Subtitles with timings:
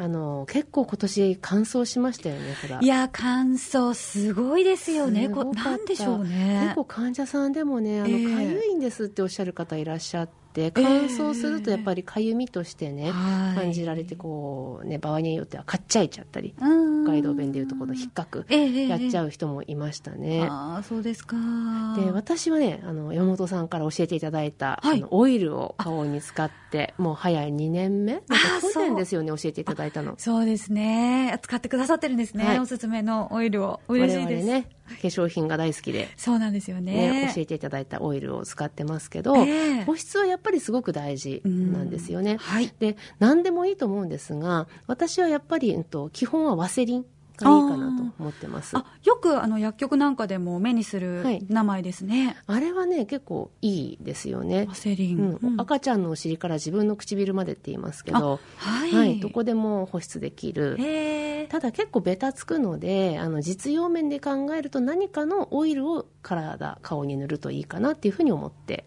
[0.00, 5.28] あの結構今年乾燥しましたよねいや乾燥すごいですよね。
[5.28, 6.60] こなんでしょうね。
[6.62, 20.38] 結構患者さんでもねあの、かゆいんですっておっしゃる方いらっしゃってて乾燥するとやっぱりかゆみとしてね、えー、感じられてこう、ね、場合によってはかっちゃいちゃったり北海道弁でいうとこの引っかくやっちゃう人もいましたね。
[20.38, 21.36] えー、あそうですか。
[21.96, 28.22] で私はねあの山本さんから教えていただいた、はい、あのオイルを顔に使ってもう早い2年目？
[28.74, 30.14] 去年ですよね教えていただいたの。
[30.18, 31.38] そうですね。
[31.42, 33.80] 使ってくださってるんですね、はい、おすすめのオイルを。
[33.88, 34.46] 嬉しいです。
[34.46, 36.08] ね化粧品が大好きで。
[36.16, 47.06] そうなんですよね、ね、教えていただいたオイルを使ってますけど、えー、保湿はやっぱりすごく大事なんですよね、はい、で何でもいいと思うんですが私はやっぱり、うん、と基本はワセリン
[47.44, 48.76] がいいかなと思ってます。
[48.76, 54.66] あよくあの薬局なんかでも目にする名前ですね、はい、あれはね結構いいですよね。
[54.68, 60.76] ワセリン、うん、赤ちゃんのお尻から自分の唇までって言いますけど、はい、はい、どこでも保湿できる。
[61.48, 68.84] ただ結構ベタつくのであの実用面で考えると何かのオイルを体顔に塗るといいかなっていうふうに思って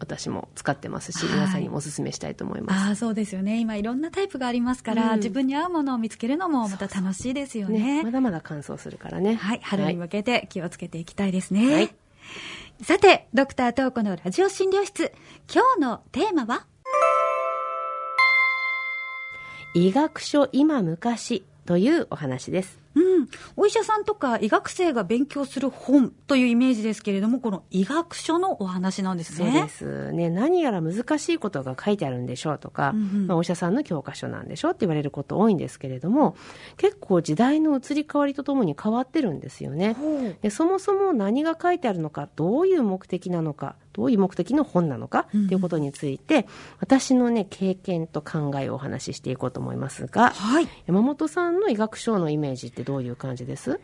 [0.00, 2.90] 私も使ってますし、皆さんにもお勧めしたいと思います。
[2.92, 3.60] あそうですよね。
[3.60, 7.78] 今いろんなタイプがありますから、うん、自分に合うものを見つけるのもまた楽しいですよね。
[7.78, 9.34] そうそうねまだまだ乾燥するからね。
[9.34, 9.60] はい。
[9.62, 11.74] 春に向けて気をつけていきたいですね。
[11.74, 11.94] はい、
[12.82, 15.12] さて、ドクタートーコのラジオ診療室、
[15.52, 16.66] 今日のテーマは？
[19.74, 22.80] 医学書今昔というお話です。
[22.96, 29.52] うん、お医者さんとか医学生が勉強する本というイメージですけれども、この医学書のお話なんですね。
[29.52, 30.30] そうですね。
[30.30, 36.34] 何やら難しいことが書いてあるんでしょうとか、うんうん、まあ、お医者さんの教科書なんでしょうって言われること多いんですけれども、
[36.76, 39.94] 結構時代の移り変わりとともに変わってるんですよね。
[40.42, 46.46] でそもそも何が書いてあるのか、どういう目的なのか、どういう目的の本なのかということについて、
[46.78, 53.80] 私のね、経験と考えをお話ししていこうと思いますが、はい、山本さんの医学書のイメージってどういう感じです？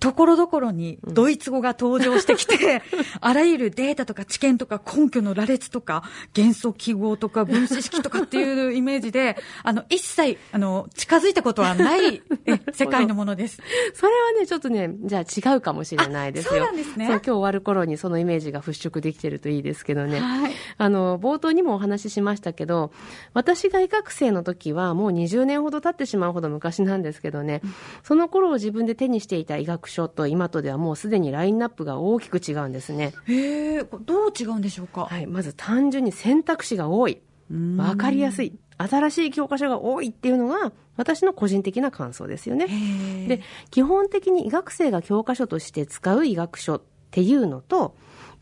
[0.00, 2.82] ところどころにドイツ語が登場してきて、
[3.20, 6.02] あらゆるデータとか知見とか根拠の羅列とか
[6.32, 12.22] 元素記号とか分子式とかっていうイメージで、あの、一切、あの、近づいたことはない
[12.72, 13.60] 世界のものです。
[13.92, 16.50] それはね、ちょっとね、じゃあ違うかもしれないですよ。
[16.52, 17.06] そうなんですね。
[17.06, 20.18] 今日終わる頃にそのイメージが払拭できてるといいですけどね。
[20.18, 20.52] はい。
[20.78, 22.90] あの、冒頭にもお話ししましたけど、
[23.34, 27.60] 私が医学生の時はもう20年ほど経ってしまうほど昔なんですけどね、
[28.02, 33.12] その頃を自分で手にしていた医学書と今とではもうすでにラインナップが大きく違うんですね。
[33.26, 35.06] へえ、どう違うんでしょうか？
[35.06, 37.20] はい、まず単純に選択肢が多い、
[37.76, 42.66] わかりやすい、新しい教科書が多いっていうのが私の個人的な感想ですよね。
[43.28, 47.94] で、基本的に医学生が教科書として使う医学書っていうのと、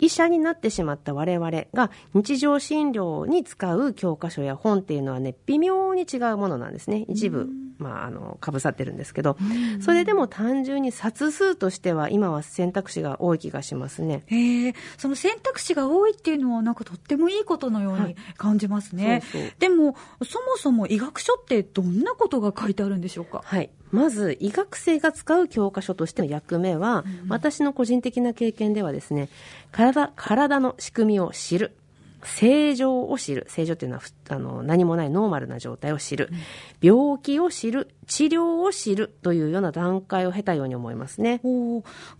[0.00, 7.04] 医者になってしまった我々が日常診療に使う教科書や本っていうのはね、微妙に違うものなんですね。
[7.08, 7.48] 一部、
[7.82, 9.36] まあ、あの、かぶさってるんですけど、
[9.80, 14.22] それでも単純に冊数としては今は選択肢が多い気がしますね。
[14.26, 19.08] へえ、その選択肢が多いっていうのはなんかとってもいいことのように感じますね。
[19.08, 19.50] はい、そうそう。
[19.58, 23.42] でも、そもそも医学書ってどんなことが書いてあるんでしょうか？
[23.44, 23.70] はい。
[23.90, 29.28] まず医学生が使う教科書としての役目は、うん、私の個人的な経験ではですね
[29.70, 31.76] 体体の仕組みを知る
[32.24, 33.46] 正常を知る。
[33.48, 36.38] 正常っていうのはあの何もないノーマルな状態を知る、うん、
[36.80, 37.88] 病気を知る。
[38.06, 39.14] 治療を知る。
[39.22, 41.40] というような段階を経たように思いますね。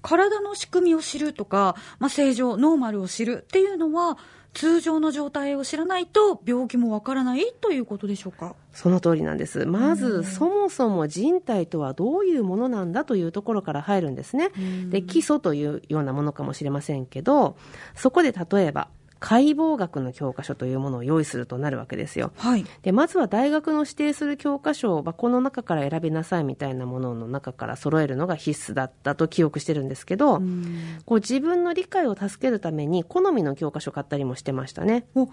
[0.02, 3.44] 体の仕組みを知るとか、まあ、正常ノーマルを知る。
[3.44, 4.18] っていうのは
[4.54, 7.54] 通常の状態を知らないと病気もわからない。
[7.60, 8.54] ということでしょうか？
[8.72, 9.64] その通りなんです。
[9.64, 14.50] まず、そもそも人体とはどういうものなんだというところから入るんですね。
[14.90, 17.56] で、基礎というようなものかもしれませんけど、
[17.94, 18.88] そこで例えば、
[19.24, 22.32] 解剖学の教科書というものを用意するとなるわけですよ。
[22.38, 30.40] はい、でまずは大学の指定する教科書をこの中から選びなさいみたいなものの中から揃えるのが必須だったと記憶してるんですけど、
[31.06, 35.06] こう自分の理解を助けるために好みの教科書買ったりもしてましたね。
[35.14, 35.32] お好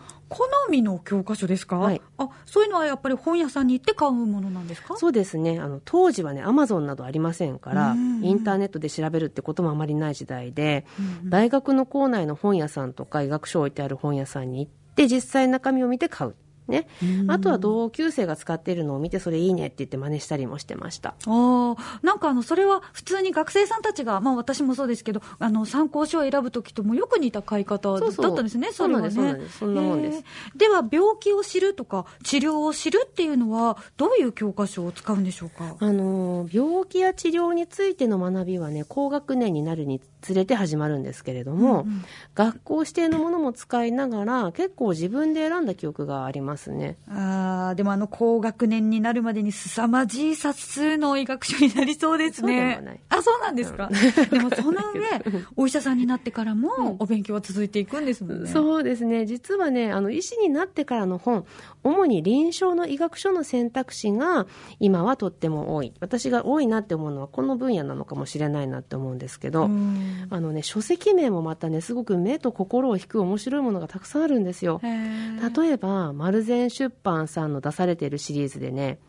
[0.69, 4.97] みの教科書ですか、はい、あそういうのはやっぱり本屋さんに行って買うものなんですか？
[4.97, 5.59] そうですね。
[5.59, 10.85] あの当時はねアマゾンなどありませんからインターネットで調べるってこともあまりない時代で、
[11.24, 16.36] 大学の校内の本屋さんとか医学書を置いてある本屋さんに行って実際中身を見て買う。
[16.69, 16.88] ね、
[17.27, 21.16] あとは同級生が使っているのを見てそれいいねって言って真似したりもしてました。
[21.25, 30.24] あなんかあのそれは普通に学生さんたちが、まあ、私もそうですけどあの参考書を選ぶ時ともよく似た買い方だったんですねそうなんです、ね、そんなもんです。
[30.56, 35.75] では病気を知るとか治療を知るっていうのはどういう教科書を使うんでしょうか？
[35.80, 42.04] あの病気や治療についての学びはね高学年になるにつれて始まるんですけれども、うんうん、
[42.36, 46.97] 学校指定のものも使いながら結構自分で選んだ記憶がありますますね。
[47.09, 52.53] ああ、でもあの高学年になるまでに凄まじい冊数の医学書になりそうですね。
[52.59, 53.89] そうでもないあ、そうなんですか？
[54.29, 58.50] でもその上、 お医者さんになってからもお勉強は続いていくんですもんね。
[58.50, 59.25] そうですね。
[59.25, 61.45] 実はね、あの、医師になってからの本、
[61.83, 64.45] 主に臨床の医学書の選択肢が
[64.79, 65.94] 今はとっても多い。
[66.01, 74.81] 私が多いなって思うのはこの分野なのかもしれないなって思うんですけど、うんあのね、書籍名もまたね、すごく目と心を引く面白いものがたくさんあるんですよ。
[74.83, 79.00] 例えば、丸善出版さんの出されているシリーズでね、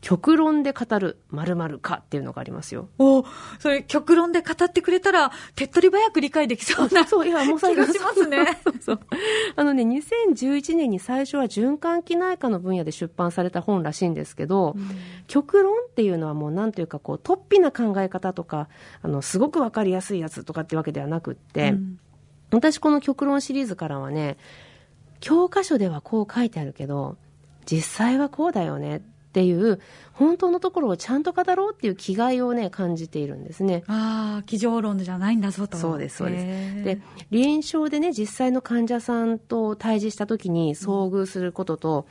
[0.00, 2.88] 極論で語る〇〇かっていうのがありますよ。
[2.98, 3.24] お
[3.58, 8.58] それ、極論で語ってくれたら、手っ取り早く理解できそうなそう、いや、もう気がしますね。
[8.64, 9.00] そうそう。
[9.56, 14.74] あのね、2011年に最初は循環器内科の分野で出版された本らしいんですけど、
[15.26, 18.68] 極論っていうのはもうなんというかこう、突飛な考え方とか、
[19.02, 21.98] あの、すごくわかりやすいやつとかってわけではなくって、うん
[22.52, 24.36] 私この極論シリーズからはね、
[25.20, 27.16] 教科書ではこう書いてあるけど、
[27.66, 29.00] 実際はこうだよねっ
[29.32, 29.80] ていう、
[30.12, 33.84] 本当のところをちゃんと語ろうっていう気概をね、感じているんですね。
[33.86, 35.76] ああ、机上論じゃないんだぞと。
[35.76, 37.00] そうですそうですで
[37.30, 42.06] 臨床でね実際の患者さんと対峙した時に遭遇することと、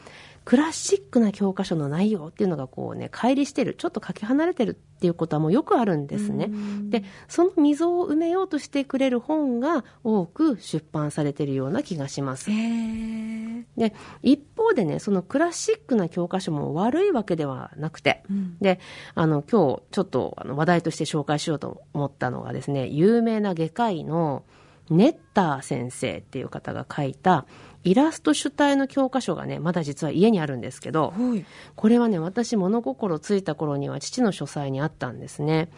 [0.49, 6.49] クラシックな教科書の内容っていうのがこうね乖離してるちょっとかけ離れてるっていうことはもうよくあるんですね。
[6.89, 12.49] でその溝を埋めようとしてくれる本が多く出版されているような気がします。
[12.49, 13.93] で
[14.23, 18.57] 一方でねそのクラシックな教科書も悪いわけではなくて、うん。
[18.59, 18.79] で
[19.13, 24.41] あの今日ちょっとあの話題として紹介しようと思ったのがですね有名な外科医の
[24.89, 27.45] ネッター先生っていう方が書いた
[27.83, 31.45] イラスト主体の教科書がねまだ実は家にあるんですけどはい。
[31.75, 35.69] これはね私物心ついた頃には父の書斎にあったんですね。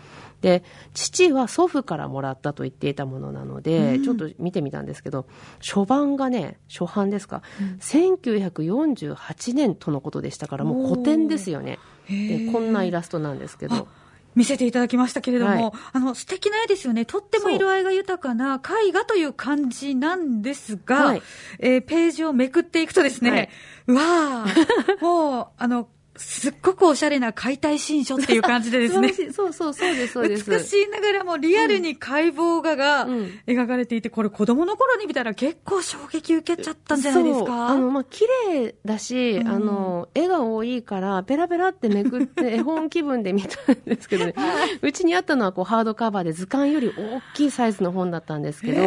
[0.41, 0.63] で
[0.95, 5.27] 父は祖父からもらったと言っていたものなので、ちょっと見てみたんですけど
[5.59, 7.43] 初版がね初版ですか、
[7.79, 11.77] 1948年とのことでしたからもう古典ですよね。
[12.09, 13.87] でこんなイラストなんですけど
[14.35, 15.71] 見せていただきましたけれども、はい。
[15.93, 21.21] あの素敵な絵ですよね、とっても色合いが豊かな絵画という感じなんですが、はい。
[21.59, 23.49] えーページをめくっていくとですね、はい。
[23.87, 25.87] うわー、 もうあの
[26.17, 29.13] すっごくおしゃれな解体新書っていう感じでですね。
[29.31, 30.49] そうそうそうですそうです。
[30.51, 33.31] 美しいながらもリアルに解剖画がうん。
[33.47, 37.67] 描かれていて、これ子供の頃に見たら結構衝撃受けちゃったんじゃないですか？
[37.69, 39.47] あの、まあ、綺麗だし、うん。
[39.47, 44.35] あの、絵が多いから、ペラペラってめくって、絵本気分で見たんですけどね、
[44.81, 48.81] うちにあったのはこうハードカバーで図鑑より大きいサイズの本だったんですけど、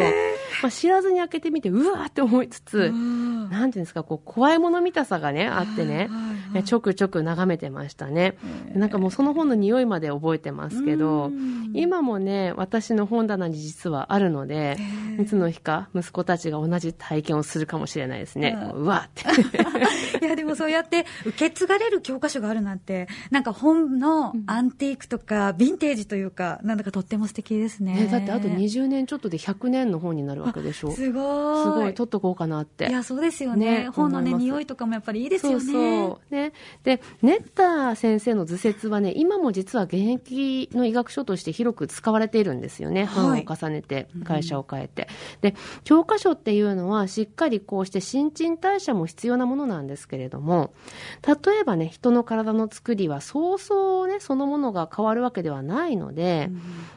[0.61, 3.49] まあ、知らずに開けてみて、うわーって思いつつ、うん。
[3.49, 8.37] なんていうんですか、こう、怖いもの見たさがね、あってね、はいはいはいちょくちょく眺めてましたね。
[8.73, 18.57] なんかもうその本の匂いまで覚えてますけどうん、今もね、私の本棚に実はあるので、ーいつの日か息子たちが同じ体験をするかもしれないですね。
[18.73, 20.19] うんうわーって。
[20.25, 27.93] いや、でもそうやって受け継がれる教科書があるなんて、なんか本のアンティークとか、ヴィンテージというか、なんだかとっても素敵ですね。
[27.95, 30.91] ね、だってあと20年ちょっとで100年の本になるわけでしょ。
[30.91, 31.75] すすごい。
[31.75, 32.87] ごい、取っとこうかなって。
[32.87, 33.83] いや、そうですよね。
[33.85, 35.59] ね本のね、匂いとかもやっぱりいいですよね。
[35.59, 36.35] そうそう。
[36.35, 36.44] ね。
[36.83, 43.05] で、ネッター先生の図説はね、今も実は現役の医学書として広く使われているんですよね。
[43.05, 45.07] はい版を重ねて、会社を変えて。
[45.41, 50.73] で、教科書っていうのはしっかりこうして新陳代謝も必要なものなんですけれども、
[51.25, 56.49] 例えばね、人の体の作りはそうそうね、そのものが変わるわけではないので、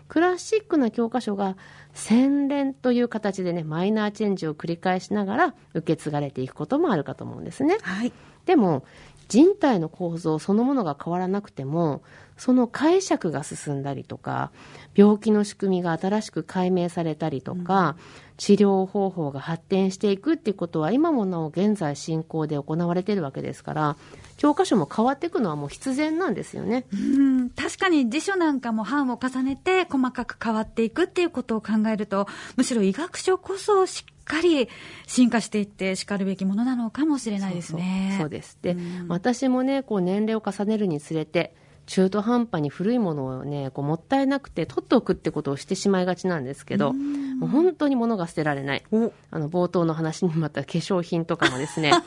[0.08, 1.56] クラシックな教科書が
[1.94, 7.78] 洗練という形でね、マイナーチェンジを繰り返しながら受け継がれていくこともあるかと思うんですね。
[7.82, 8.12] はい。
[8.46, 8.84] でも
[9.28, 12.02] 人体の構造そのものが変わらなくても
[12.38, 14.50] その解釈が進んだりとか
[14.95, 17.97] 病気の仕組みが新しく解明されたりとか、
[18.37, 23.97] 治療方法が発展していくっていうことは今もなお現在進行で行われているわけですから
[24.37, 26.87] 教科書も変わっていくのはもう必然なんですよね。
[26.92, 34.68] うん、確かに辞書なんかも版を重ねて細かく変わっていくっていうことを考えると、むしろ医学書こそしっかり
[35.09, 38.11] 進化していってしかるべきものなのかもしれないですね。
[38.12, 38.18] そう。
[38.21, 38.59] そうです。
[38.62, 39.09] で、うん。
[39.09, 41.54] 私もねこう年齢を重ねるにつれて
[41.88, 48.85] 中途半端に古いものをねこうもったいなくて取っておくってことをしてしまいがちなんですけど、もう本当に物が捨てられない。
[48.92, 49.11] お。
[49.30, 51.99] あの冒頭の話にもあった化粧品とかもですねも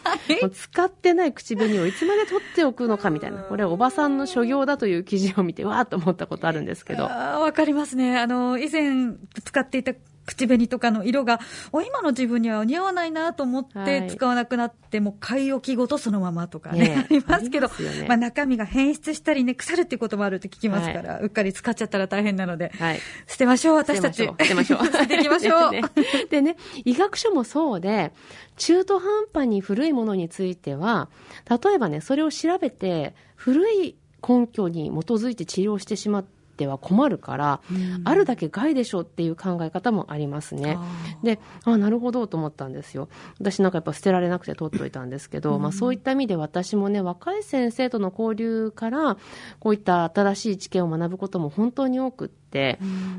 [0.44, 3.40] う使ってない口紅をいつまで取っておくのかみたいな。
[3.40, 7.06] これはおばさんの所業だという記事を見てわーっと思ったことあるんですけど。
[7.06, 8.20] わかりますね。
[8.20, 9.94] あの、以前使っていた
[10.32, 11.40] 口紅とかの色が、
[11.72, 16.96] お今の自分には似合わないなと思って使わなくなって、はい、もう買い置きごとそのままとかね、ね。
[17.10, 24.24] ありますけど、ね、まあ、中身が変質したりね、腐るっていうこともあるって聞きますから、はい、うっかり使っちゃったら大変なので、はい、捨てましょう、私たち。
[24.24, 24.86] 捨てましょう。
[24.86, 25.72] 捨て ていきましょう。
[26.30, 28.14] でね、医学書もそうで、
[28.58, 31.10] 中途半端に古いものについては、
[31.50, 33.96] 例えばね、それを調べて、古い
[34.28, 40.78] 根拠に基づいて治療してしまって、ては困るから、うん、あるだけ害でしょっていう考え方もありますね。
[41.24, 43.10] で、あなるほどと思ったんですよ。
[43.40, 49.18] 私なんかやっぱ捨てられなくて取っといたんですけど、うん、まあそういった意味で私もね、若い先生との交流から、
[49.60, 52.41] こういった新しい知見を学ぶことも本当に多くって、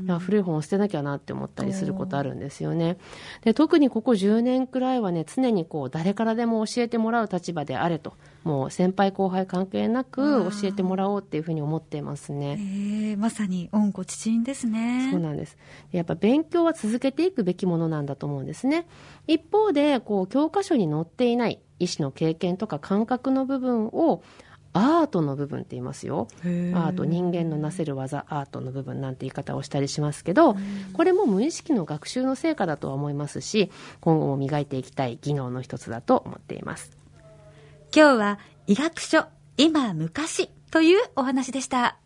[0.07, 2.97] うん、古い本を捨てなきゃなって思ったりすることあるんですよね。
[3.41, 8.13] で特にここ10年くらいはね、常にこう誰からでも教えてもらう立場であれと。
[8.43, 12.57] もう先輩後輩関係なく教えてもらおうっていうふうに思っていますね。
[12.59, 15.09] えー、まさに恩子知人ですね。
[15.11, 15.57] そうなんです。
[15.91, 18.85] やっぱ勉強は続けていくべきものなんだと思うんですね。
[19.27, 24.23] 一方で、こう教科書に載っていない医師の経験とか感覚の部分を
[24.73, 26.27] アートの部分って言いますよ。
[26.41, 30.55] アート、人間のなせる技、アートの部分なんて言い方をしたりしますけど、
[30.93, 36.97] これも無意識の学習の成果だとは思いますし、今後も磨いていきたい技能の一つだと思っています。
[37.95, 39.25] 今日は医学書
[39.57, 42.02] 今昔というお話でした。